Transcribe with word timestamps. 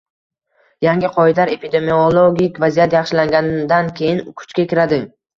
Yangi 0.83 1.09
qoidalar 1.17 1.49
epidemiologik 1.55 2.57
vaziyat 2.63 2.95
yaxshilanganidan 2.97 3.91
keyin 4.01 4.23
kuchga 4.41 4.65
kiradi 4.73 4.99